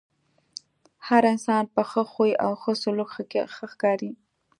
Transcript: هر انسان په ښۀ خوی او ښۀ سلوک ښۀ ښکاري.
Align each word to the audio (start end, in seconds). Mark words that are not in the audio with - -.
هر 1.07 1.23
انسان 1.33 1.63
په 1.73 1.81
ښۀ 1.89 2.03
خوی 2.13 2.31
او 2.45 2.51
ښۀ 2.61 2.73
سلوک 2.81 3.09
ښۀ 3.15 3.41
ښکاري. 3.71 4.11